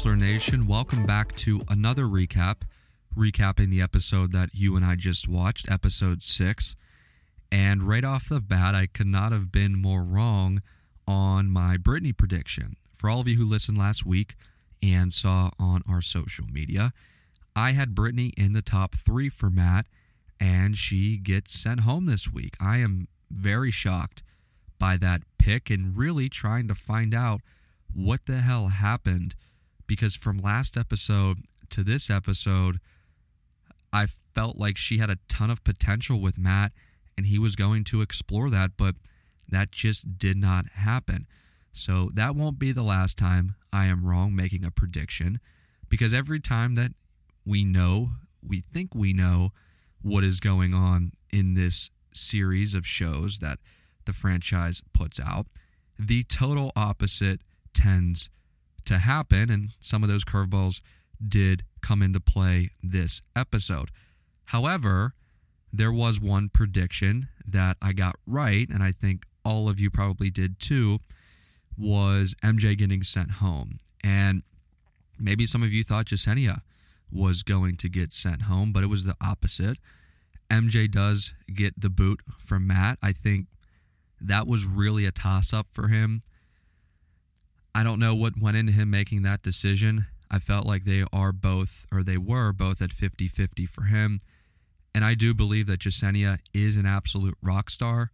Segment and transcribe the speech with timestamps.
[0.00, 0.66] Bachelor Nation?
[0.66, 2.62] Welcome back to another recap,
[3.14, 6.74] recapping the episode that you and I just watched, episode six.
[7.52, 10.62] And right off the bat, I could not have been more wrong
[11.06, 12.76] on my Brittany prediction.
[12.96, 14.36] For all of you who listened last week
[14.82, 16.94] and saw on our social media,
[17.54, 19.84] I had Brittany in the top three for Matt,
[20.40, 22.56] and she gets sent home this week.
[22.58, 24.22] I am very shocked
[24.78, 27.42] by that pick and really trying to find out
[27.92, 29.34] what the hell happened
[29.90, 32.78] because from last episode to this episode,
[33.92, 36.70] I felt like she had a ton of potential with Matt
[37.16, 38.94] and he was going to explore that, but
[39.48, 41.26] that just did not happen.
[41.72, 45.40] So that won't be the last time I am wrong making a prediction
[45.88, 46.92] because every time that
[47.44, 48.10] we know,
[48.46, 49.50] we think we know
[50.02, 53.58] what is going on in this series of shows that
[54.04, 55.46] the franchise puts out,
[55.98, 57.40] the total opposite
[57.74, 58.30] tends
[58.86, 59.50] to happen.
[59.50, 60.80] And some of those curveballs
[61.26, 63.90] did come into play this episode.
[64.46, 65.14] However,
[65.72, 70.30] there was one prediction that I got right, and I think all of you probably
[70.30, 70.98] did too,
[71.76, 73.78] was MJ getting sent home.
[74.02, 74.42] And
[75.18, 76.62] maybe some of you thought Jessenia
[77.12, 79.78] was going to get sent home, but it was the opposite.
[80.50, 82.98] MJ does get the boot from Matt.
[83.02, 83.46] I think
[84.20, 86.22] that was really a toss up for him.
[87.74, 90.06] I don't know what went into him making that decision.
[90.30, 94.20] I felt like they are both, or they were both at 50 50 for him.
[94.94, 98.10] And I do believe that Jessenia is an absolute rock star.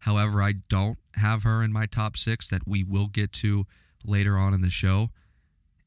[0.00, 3.66] However, I don't have her in my top six that we will get to
[4.04, 5.10] later on in the show.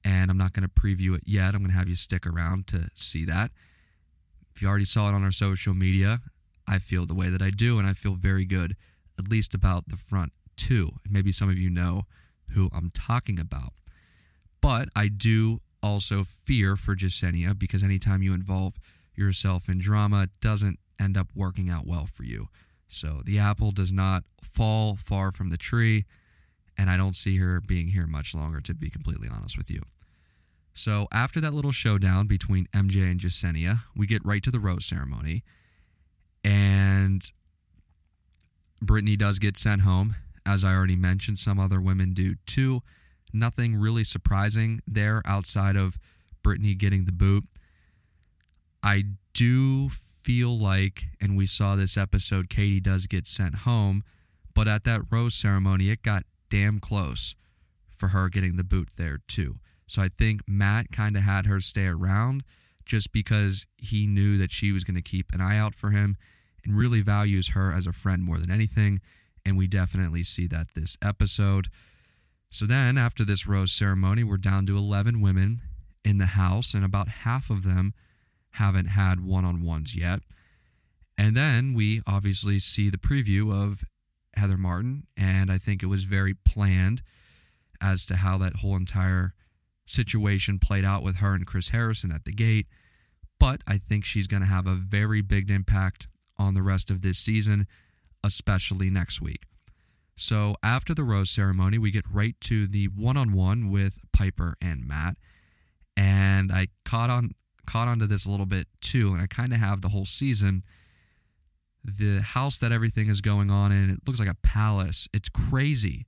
[0.04, 1.56] And I'm not going to preview it yet.
[1.56, 3.52] I'm going to have you stick around to see that.
[4.56, 6.20] If you already saw it on our social media,
[6.68, 8.76] I feel the way that I do, and I feel very good,
[9.18, 10.92] at least about the front two.
[11.10, 12.04] Maybe some of you know
[12.54, 13.74] who I'm talking about.
[14.62, 18.78] But I do also fear for Jessenia because anytime you involve
[19.16, 22.48] yourself in drama, it doesn't end up working out well for you.
[22.88, 26.06] So the apple does not fall far from the tree,
[26.78, 29.84] and I don't see her being here much longer, to be completely honest with you.
[30.74, 34.86] So after that little showdown between MJ and Jessenia, we get right to the rose
[34.86, 35.44] ceremony,
[36.44, 37.24] and
[38.82, 40.16] Brittany does get sent home
[40.46, 42.82] as I already mentioned, some other women do too.
[43.32, 45.98] Nothing really surprising there outside of
[46.44, 47.46] Brittany getting the boot.
[48.82, 54.04] I do feel like, and we saw this episode, Katie does get sent home,
[54.54, 57.36] but at that rose ceremony, it got damn close
[57.90, 59.56] for her getting the boot there too.
[59.88, 62.44] So I think Matt kind of had her stay around
[62.86, 66.18] just because he knew that she was going to keep an eye out for him
[66.64, 69.02] and really values her as a friend more than anything
[69.46, 71.68] and we definitely see that this episode.
[72.50, 75.62] So then, after this rose ceremony, we're down to 11 women
[76.04, 77.94] in the house, and about half of them
[78.52, 80.22] haven't had one on ones yet.
[81.18, 83.84] And then we obviously see the preview of
[84.36, 87.02] Heather Martin, and I think it was very planned
[87.82, 89.34] as to how that whole entire
[89.86, 92.68] situation played out with her and Chris Harrison at the gate.
[93.40, 96.08] But I think she's going to have a very big impact
[96.38, 97.68] on the rest of this season
[98.24, 99.44] especially next week.
[100.16, 105.16] So after the rose ceremony, we get right to the one-on-one with Pieper and Matt,
[105.96, 107.32] and I caught on
[107.66, 110.64] caught onto this a little bit too, and I kind of have the whole season.
[111.84, 115.08] The house that everything is going on in, it looks like a palace.
[115.14, 116.06] It's crazy,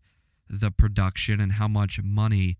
[0.49, 2.57] the production and how much money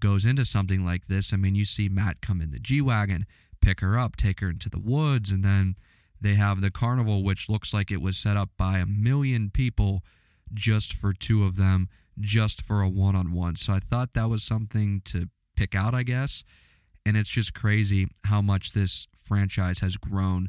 [0.00, 1.32] goes into something like this.
[1.32, 3.26] I mean, you see Matt come in the G wagon,
[3.60, 5.76] pick her up, take her into the woods, and then
[6.20, 10.02] they have the carnival, which looks like it was set up by a million people
[10.52, 13.56] just for two of them, just for a one on one.
[13.56, 16.44] So I thought that was something to pick out, I guess.
[17.06, 20.48] And it's just crazy how much this franchise has grown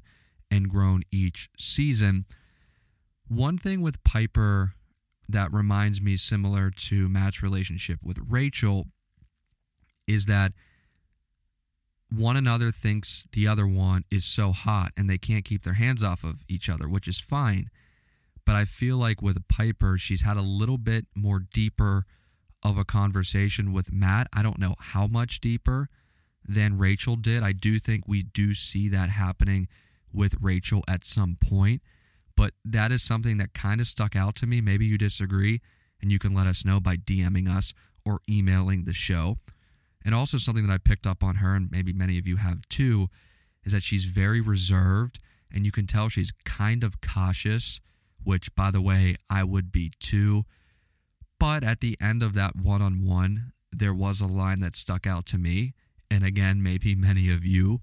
[0.52, 2.26] and grown each season.
[3.28, 4.74] One thing with Pieper
[5.28, 8.88] that reminds me similar to Matt's relationship with Rachel
[10.08, 10.54] is that
[12.12, 16.04] one another thinks the other one is so hot and they can't keep their hands
[16.04, 17.70] off of each other, which is fine.
[18.46, 22.06] But I feel like with Pieper, she's had a little bit more deeper
[22.64, 24.28] of a conversation with Matt.
[24.34, 25.88] I don't know how much deeper
[26.44, 27.44] than Rachel did.
[27.44, 29.68] I do think we do see that happening
[30.12, 31.82] with Rachel at some point.
[32.36, 34.62] But that is something that kind of stuck out to me.
[34.62, 35.62] Maybe you disagree,
[36.02, 37.74] and you can let us know by DMing us
[38.06, 39.38] or emailing the show.
[40.06, 42.68] And also, something that I picked up on her, and maybe many of you have
[42.70, 43.10] too,
[43.64, 45.20] is that she's very reserved,
[45.54, 47.82] and you can tell she's kind of cautious,
[48.24, 50.46] which, by the way, I would be too.
[51.40, 55.06] But at the end of that one on one, there was a line that stuck
[55.06, 55.74] out to me,
[56.10, 57.82] and again, maybe many of you,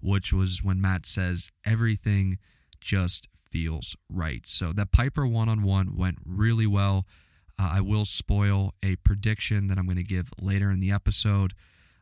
[0.00, 2.38] which was when Matt says, everything
[2.80, 4.46] just feels right.
[4.46, 7.06] So that Pieper one on one went really well.
[7.58, 11.52] Uh, I will spoil a prediction that I'm going to give later in the episode.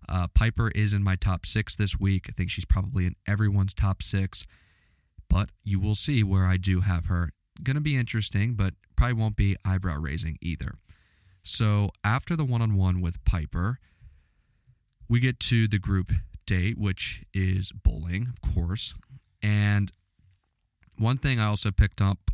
[0.09, 2.27] Uh, Pieper is in my top six this week.
[2.29, 4.47] I think she's probably in everyone's top six,
[5.29, 7.31] but you will see where I do have her.
[7.63, 10.73] Going to be interesting, but probably won't be eyebrow raising either.
[11.43, 13.79] So after the one on one with Pieper,
[15.09, 16.13] we get to the group
[16.47, 18.95] date, which is bowling, of course.
[19.43, 19.93] And
[20.99, 22.31] one thing I also picked up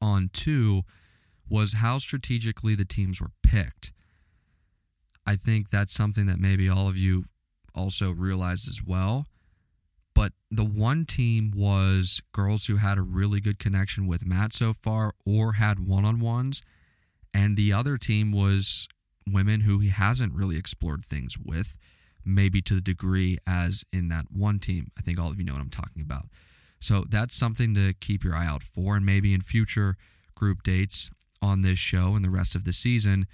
[0.00, 0.82] on too
[1.54, 3.92] was how strategically the teams were picked.
[5.24, 7.26] I think that's something that maybe all of you
[7.76, 9.26] also realize as well.
[10.16, 14.72] But the one team was girls who had a really good connection with Matt so
[14.72, 16.60] far or had one on ones.
[17.32, 18.88] And the other team was
[19.24, 21.78] women who he hasn't really explored things with,
[22.24, 24.88] maybe to the degree as in that one team.
[24.98, 26.24] I think all of you know what I'm talking about.
[26.80, 28.96] So that's something to keep your eye out for.
[28.96, 29.96] And maybe in future
[30.34, 31.10] group dates
[31.44, 33.26] on this show and the rest of the season,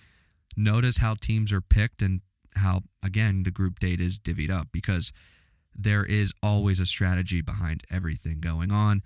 [0.56, 2.20] notice how teams are picked and
[2.56, 5.12] how, again, the group date is divvied up because
[5.74, 9.02] there is always a strategy behind everything going on.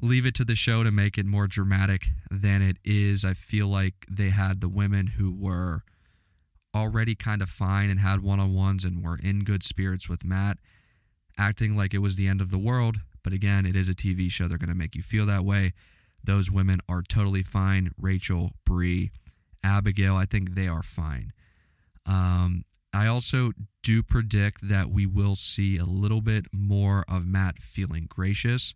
[0.00, 3.24] Leave it to the show to make it more dramatic than it is.
[3.24, 5.82] I feel like they had the women who were
[6.74, 10.24] already kind of fine and had one on ones and were in good spirits with
[10.24, 10.58] Matt,
[11.38, 12.98] acting like it was the end of the world.
[13.22, 14.48] But again, it is a TV show.
[14.48, 15.72] They're going to make you feel that way.
[16.24, 17.90] Those women are totally fine.
[17.98, 19.10] Rachel, Brie,
[19.64, 21.32] Abigail, I think they are fine.
[22.06, 23.52] Um, I also
[23.82, 28.74] do predict that we will see a little bit more of Matt feeling gracious.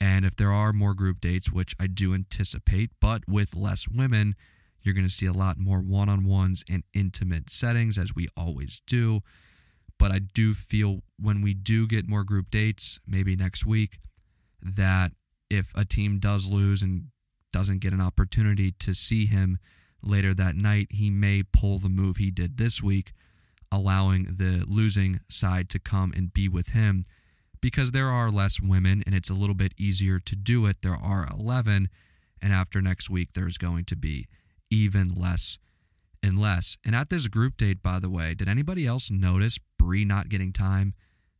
[0.00, 4.34] And if there are more group dates, which I do anticipate, but with less women,
[4.82, 8.28] you're going to see a lot more one on ones and intimate settings, as we
[8.36, 9.20] always do.
[9.98, 13.98] But I do feel when we do get more group dates, maybe next week,
[14.60, 15.12] that
[15.50, 17.08] if a team does lose and
[17.52, 19.58] doesn't get an opportunity to see him
[20.02, 23.12] later that night, he may pull the move he did this week,
[23.70, 27.04] allowing the losing side to come and be with him
[27.64, 30.82] because there are less women and it's a little bit easier to do it.
[30.82, 31.88] There are 11,
[32.42, 34.26] and after next week, there's going to be
[34.70, 35.58] even less
[36.22, 36.76] and less.
[36.84, 40.52] And at this group date, by the way, did anybody else notice Brie not getting
[40.52, 40.92] time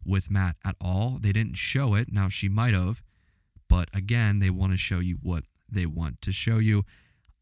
[0.03, 1.19] with Matt at all?
[1.21, 2.11] They didn't show it.
[2.11, 3.03] Now, she might have.
[3.69, 6.85] But again, they want to show you what they want to show you.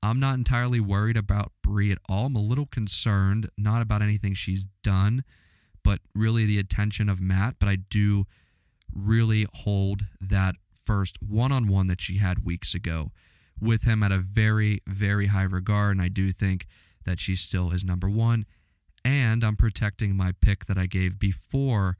[0.02, 2.26] I'm not entirely worried about Brie at all.
[2.26, 5.22] I'm a little concerned, not about anything she's done,
[5.84, 7.56] but really the attention of Matt.
[7.60, 8.26] But I do
[8.92, 13.12] really hold that first one on one that she had weeks ago
[13.60, 15.92] with him at a very, very high regard.
[15.92, 16.66] And I do think
[17.04, 18.44] that she still is number one.
[19.04, 21.96] And I'm protecting my pick that I gave before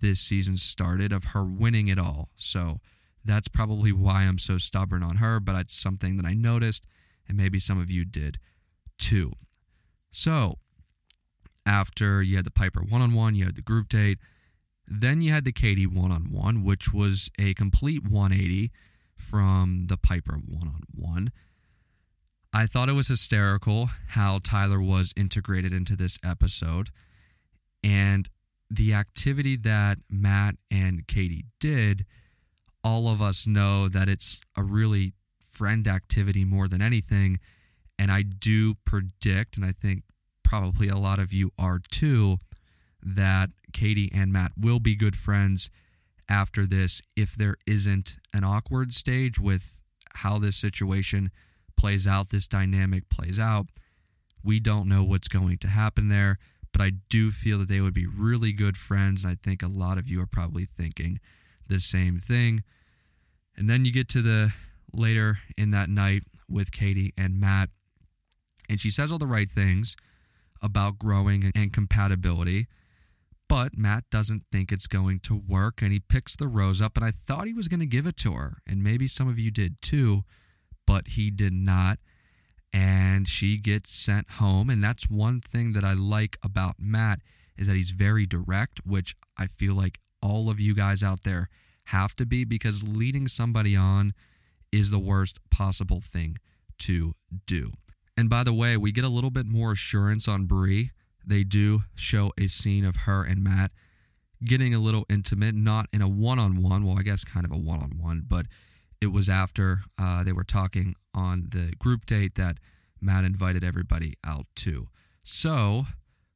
[0.00, 2.28] this season started of her winning it all.
[2.36, 2.80] So
[3.26, 6.86] that's probably why I'm so stubborn on her, but it's something that I noticed,
[7.28, 8.38] and maybe some of you did
[8.98, 9.32] too.
[10.10, 10.58] So,
[11.66, 14.18] after you had the Pieper one on one, you had the group date,
[14.86, 18.70] then you had the Katie one on one, which was a complete 180
[19.16, 21.32] from the Pieper one on one.
[22.52, 26.90] I thought it was hysterical how Tyler was integrated into this episode
[27.82, 28.28] and
[28.70, 32.06] the activity that Matt and Katie did
[32.86, 35.12] all of us know that it's a really
[35.50, 37.40] friend activity more than anything.
[37.98, 40.04] And I do predict, and I think
[40.44, 42.38] probably a lot of you are too,
[43.02, 45.68] that Katie and Matt will be good friends
[46.28, 49.80] after this if there isn't an awkward stage with
[50.18, 51.32] how this situation
[51.76, 53.66] plays out, this dynamic plays out.
[54.44, 56.38] We don't know what's going to happen there,
[56.70, 59.24] but I do feel that they would be really good friends.
[59.24, 61.18] And I think a lot of you are probably thinking
[61.66, 62.62] the same thing.
[63.56, 64.52] And then you get to the
[64.92, 67.70] later in that night with Katie and Matt,
[68.68, 69.96] and she says all the right things
[70.62, 72.66] about growing and compatibility.
[73.48, 76.96] But Matt doesn't think it's going to work, and he picks the rose up.
[76.96, 79.38] And I thought he was going to give it to her, and maybe some of
[79.38, 80.24] you did too,
[80.86, 81.98] but he did not.
[82.72, 84.68] And she gets sent home.
[84.68, 87.20] And that's one thing that I like about Matt
[87.56, 91.48] is that he's very direct, which I feel like all of you guys out there
[91.86, 94.14] have to be because leading somebody on
[94.72, 96.36] is the worst possible thing
[96.78, 97.14] to
[97.46, 97.72] do.
[98.16, 100.90] And by the way, we get a little bit more assurance on Brie.
[101.24, 103.72] They do show a scene of her and Matt
[104.44, 106.84] getting a little intimate, not in a one on one.
[106.84, 108.46] Well, I guess kind of a one on one, but
[109.00, 112.58] it was after uh, they were talking on the group date that
[113.00, 114.88] Matt invited everybody out to.
[115.22, 115.86] So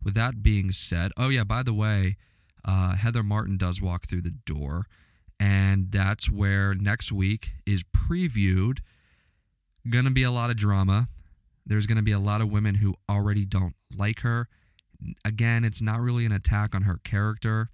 [0.02, 2.16] with that being said, oh, yeah, by the way,
[2.64, 4.87] uh, Heather Martin does walk through the door.
[5.40, 8.80] And that's where next week is previewed.
[9.88, 11.09] Going to be a lot of drama.
[11.64, 14.49] There's going to be a lot of women who already don't like her.
[15.25, 17.68] Again, it's not really an attack on her character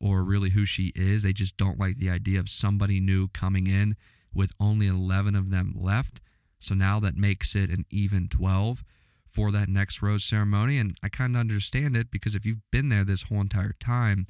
[0.00, 1.22] or really who she is.
[1.22, 3.96] They just don't like the idea of somebody new coming in
[4.34, 6.20] with only 11 of them left.
[6.58, 8.82] So now that makes it an even 12
[9.28, 10.78] for that next rose ceremony.
[10.78, 14.26] And I kind of understand it because if you've been there this whole entire time,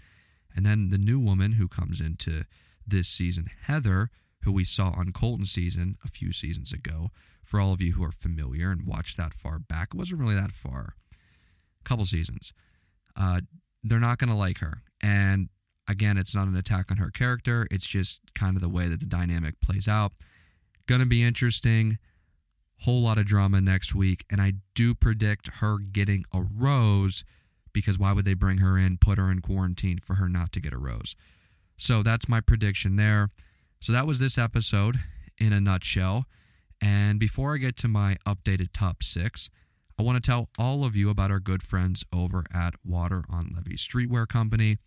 [0.57, 2.45] and then the new woman who comes into
[2.87, 4.11] this season, Heather,
[4.43, 7.11] who we saw on Colton season a few seasons ago,
[7.45, 10.35] for all of you who are familiar and watched that far back, it wasn't really
[10.35, 12.53] that far, a couple seasons.
[13.15, 13.41] Uh,
[13.85, 14.83] they're not going to like her.
[15.03, 15.49] And
[15.87, 19.01] again, it's not an attack on her character, it's just kind of the way that
[19.01, 20.13] the dynamic plays out.
[20.87, 21.99] Going to be interesting.
[22.81, 24.25] Whole lot of drama next week.
[24.31, 27.25] And I do predict her getting a rose
[27.77, 30.61] because why would they bring her in, put her in quarantine for her not to
[30.61, 31.15] get a rose?
[31.77, 33.29] So that's my prediction there.
[33.81, 34.99] So that was this episode
[35.39, 36.25] in a nutshell.
[36.81, 39.51] And before I get to my updated top six,
[39.99, 43.53] I want to tell all of you about our good friends over at Water on
[43.55, 44.79] Levee Streetwear Company.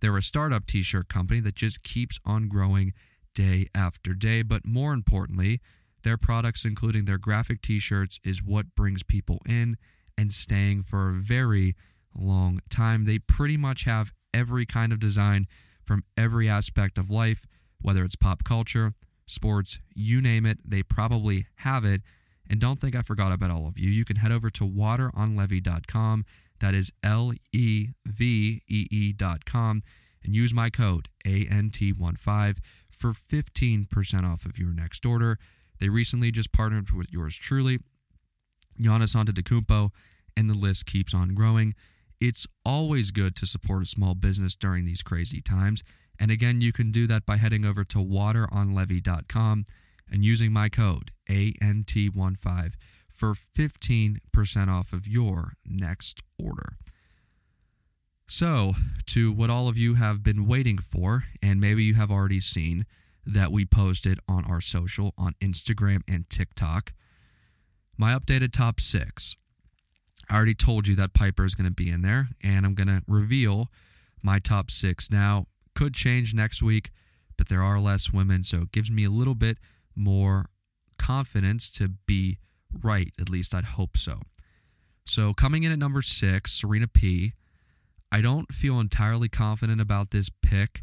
[0.00, 2.92] They're a startup t shirt company that just keeps on growing
[3.36, 4.42] day after day.
[4.42, 5.60] But more importantly,
[6.02, 9.76] their products, including their graphic t shirts, is what brings people in
[10.18, 11.76] and staying for a very
[12.20, 13.04] long time.
[13.04, 15.46] They pretty much have every kind of design
[15.84, 17.46] from every aspect of life,
[17.80, 18.92] whether it's pop culture,
[19.26, 22.02] sports, you name it, they probably have it.
[22.48, 23.90] And don't think I forgot about all of you.
[23.90, 26.24] You can head over to wateronlevee.com.
[26.60, 29.82] That is L E V E E.com
[30.24, 32.58] and use my code ANT15
[32.90, 35.38] for 15% off of your next order.
[35.80, 37.80] They recently just partnered with yours truly,
[38.80, 39.90] Giannis Antetokounmpo,
[40.36, 41.74] and the list keeps on growing.
[42.24, 45.82] It's always good to support a small business during these crazy times.
[46.20, 49.64] And again, you can do that by heading over to wateronlevee.com
[50.08, 52.74] and using my code ANT15
[53.08, 56.76] for 15% off of your next order.
[58.28, 58.74] So,
[59.06, 62.86] to what all of you have been waiting for, and maybe you have already seen
[63.26, 66.92] that we posted on our social on Instagram and TikTok,
[67.98, 69.34] my updated top six.
[70.28, 72.88] I already told you that Pieper is going to be in there, and I'm going
[72.88, 73.70] to reveal
[74.22, 75.10] my top six.
[75.10, 76.90] Now, could change next week,
[77.36, 79.58] but there are less women, so it gives me a little bit
[79.94, 80.46] more
[80.98, 82.38] confidence to be
[82.82, 83.12] right.
[83.20, 84.20] At least I'd hope so.
[85.04, 87.32] So, coming in at number six, Serena P.
[88.12, 90.82] I don't feel entirely confident about this pick.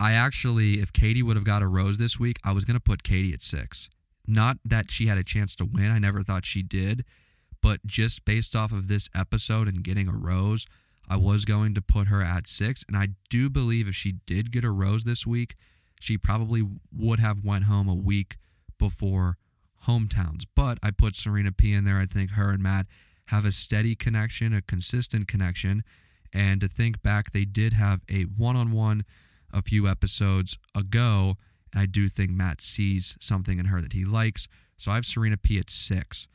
[0.00, 2.80] I actually, if Katie would have got a rose this week, I was going to
[2.80, 3.90] put Katie at six.
[4.26, 5.90] Not that she had a chance to win.
[5.90, 7.04] I never thought she did.
[7.62, 10.66] But just based off of this episode and getting a rose,
[11.08, 12.84] I was going to put her at six.
[12.86, 15.56] And I do believe if she did get a rose this week,
[16.00, 16.62] she probably
[16.92, 18.36] would have went home a week
[18.78, 19.36] before
[19.86, 20.44] hometowns.
[20.54, 21.98] But I put Serena P in there.
[21.98, 22.86] I think her and Matt
[23.26, 25.82] have a steady connection, a consistent connection.
[26.32, 29.04] And to think back, they did have a one on one
[29.52, 31.36] a few episodes ago.
[31.72, 34.46] And I do think Matt sees something in her that he likes.
[34.76, 36.28] So I have Serena P at six.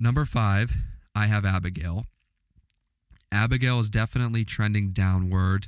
[0.00, 0.76] Number five,
[1.14, 2.04] I have Abigail.
[3.32, 5.66] Abigail is definitely trending downward.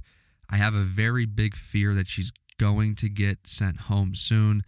[0.48, 4.62] I have a very big fear that she's going to get sent home soon.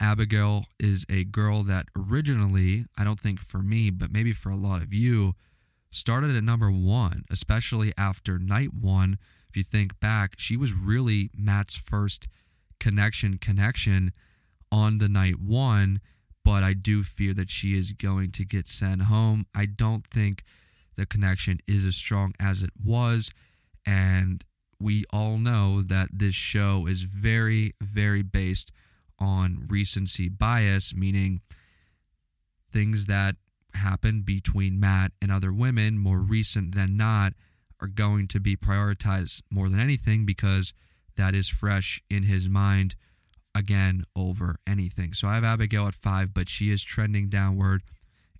[0.00, 4.56] Abigail is a girl that originally, I don't think for me, but maybe for a
[4.56, 5.34] lot of you,
[5.90, 9.18] started at number one, especially after night one.
[9.48, 12.26] If you think back, she was really Matt's first
[12.80, 14.12] connection connection
[14.72, 16.00] on the night one
[16.44, 19.46] but I do fear that she is going to get sent home.
[19.54, 20.44] I don't think
[20.96, 23.30] the connection is as strong as it was.
[23.86, 24.44] And
[24.78, 28.70] we all know that this show is very, very based
[29.18, 31.40] on recency bias, meaning
[32.70, 33.36] things that
[33.74, 37.32] happen between Matt and other women, more recent than not,
[37.80, 40.72] are going to be prioritized more than anything because
[41.16, 42.96] that is fresh in his mind
[43.54, 45.12] again over anything.
[45.14, 47.82] So I have Abigail at five, but she is trending downward,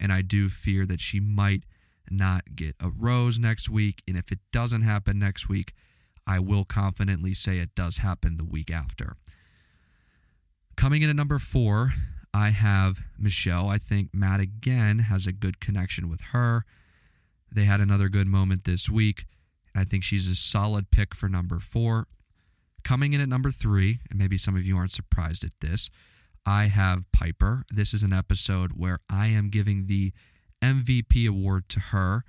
[0.01, 1.65] and I do fear that she might
[2.11, 4.03] not get a rose next week.
[4.07, 5.73] And if it doesn't happen next week,
[6.27, 9.17] I will confidently say it does happen the week after.
[10.77, 11.93] Coming in at number four,
[12.33, 13.69] I have Michelle.
[13.69, 16.65] I think Matt again has a good connection with her.
[17.53, 19.27] They had another good moment this week.
[19.77, 22.07] I think she's a solid pick for number four.
[22.85, 25.91] Coming in at number three, and maybe some of you aren't surprised at this,
[26.47, 27.65] I have Pieper.
[27.71, 30.13] This is an episode where I am giving the
[30.63, 32.25] MVP award to her.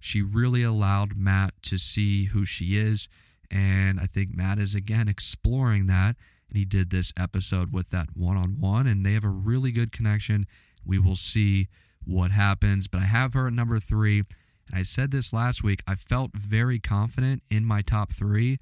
[0.00, 3.08] She really allowed Matt to see who she is.
[3.50, 6.16] And I think Matt is again exploring that.
[6.48, 9.70] And he did this episode with that one on one, and they have a really
[9.70, 10.46] good connection.
[10.84, 11.68] We will see
[12.04, 12.88] what happens.
[12.88, 14.18] But I have her at number three.
[14.18, 15.82] And I said this last week.
[15.86, 18.58] I felt very confident in my top three,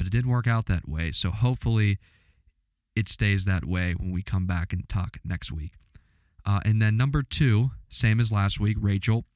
[0.00, 1.10] but it didn't work out that way.
[1.10, 1.98] So hopefully
[2.96, 5.72] it stays that way when we come back and talk next week.
[6.46, 9.26] Uh, and then number two, same as last week, Rachel.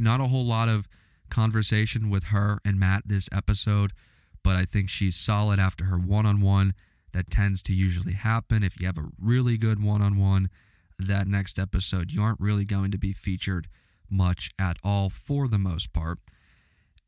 [0.00, 0.88] Not a whole lot of
[1.30, 3.92] conversation with her and Matt this episode,
[4.42, 6.74] but I think she's solid after her one on one.
[7.12, 8.64] That tends to usually happen.
[8.64, 10.50] If you have a really good one on one,
[10.98, 13.68] that next episode, you aren't really going to be featured
[14.10, 16.18] much at all for the most part.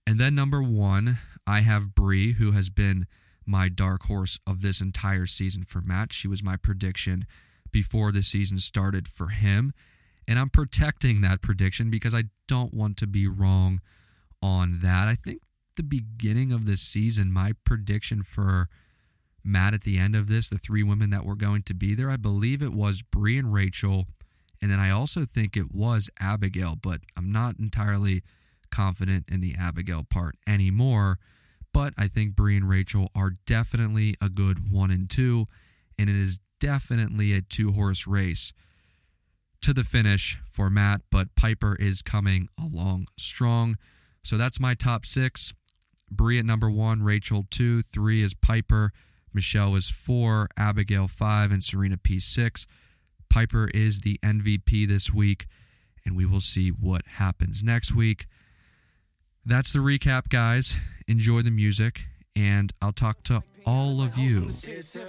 [0.08, 3.06] And then number one, I have Bri, who has been
[3.44, 6.14] my dark horse of this entire season for Matt.
[6.14, 7.26] She was my prediction
[7.72, 9.74] before the season started for him.
[10.26, 13.82] And I'm protecting that prediction because I don't want to be wrong
[14.42, 15.08] on that.
[15.08, 15.42] I think
[15.76, 18.70] the beginning of this season, my prediction for
[19.44, 22.10] Matt at the end of this, the three women that were going to be there,
[22.10, 24.06] I believe it was Bri and Rachel.
[24.62, 28.22] And then I also think it was Abigail, but I'm not entirely
[28.78, 31.18] confident in the Abigail part anymore.
[31.75, 35.47] But I think Bri and Rachel are definitely a good one and two,
[35.99, 38.52] and it is definitely a two horse race
[39.62, 43.76] to the finish for Matt, but Pieper is coming along strong.
[44.23, 45.52] So that's my top six.
[46.08, 48.92] Bri at number one, Rachel two, three is Pieper,
[49.35, 52.64] Michelle is four, Abigail five, and Serena P six.
[53.28, 55.47] Pieper is the MVP this week,
[56.06, 58.26] and we will see what happens next week.
[59.49, 60.76] That's the recap, guys.
[61.07, 62.05] Enjoy the music,
[62.37, 64.50] and I'll talk to all of you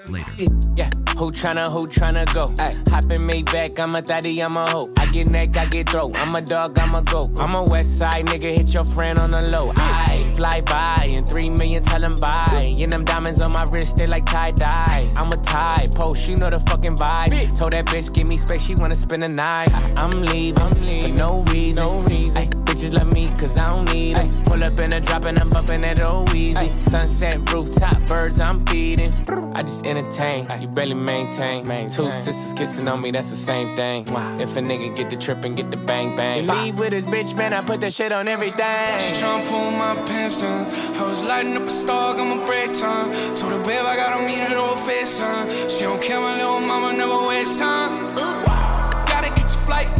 [0.07, 0.31] later.
[0.77, 2.47] Yeah, who tryna, who tryna go?
[2.89, 4.93] Hop in Maybach, I'm a daddy, I'm a hoe.
[4.95, 6.13] I get neck, I get throat.
[6.15, 7.31] I'm a dog, I'm a goat.
[7.37, 9.73] I'm a west side nigga, hit your friend on the low.
[9.75, 12.75] I fly by, and three million tell him bye.
[12.79, 15.05] And them diamonds on my wrist, they like tie dye.
[15.17, 17.57] I'm a tie post, you know the fucking vibe.
[17.57, 19.67] Told that bitch, give me space, she wanna spend the night.
[19.97, 21.11] I'm leaving, I'm leaving.
[21.11, 21.83] for no reason.
[21.83, 22.37] No reason.
[22.37, 24.43] Ay, bitches love me, cause I don't need them.
[24.45, 26.71] Pull up in a drop and I'm bumping it all easy.
[26.83, 29.13] Sunset rooftop, birds, I'm feeding.
[29.53, 31.65] I just entertain, you barely maintain.
[31.89, 34.03] Two sisters kissing on me, that's the same thing.
[34.39, 36.45] If a nigga get the trip and get the bang bang.
[36.45, 38.99] You leave with his bitch, man, I put that shit on everything.
[38.99, 40.71] She tryna pull my pants down.
[40.95, 43.11] I was lighting up a star, got my break time.
[43.35, 45.69] Told her, babe, I gotta meet her over FaceTime.
[45.69, 48.15] She don't care, my little mama never waste time.
[48.15, 49.93] Gotta get your flight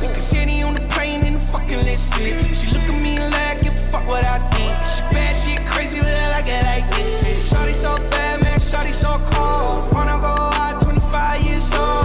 [0.00, 0.20] quick.
[0.20, 2.34] So on the plane in the fucking listed.
[2.54, 4.74] She look at me like, give a fuck what I think.
[4.86, 7.22] She bad, she crazy, but I like it like this.
[7.52, 9.92] Shawty so bad, man, shawty so cold.
[9.92, 12.03] Wanna go out, 25 years old.